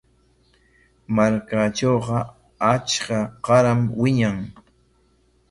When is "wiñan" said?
3.99-4.37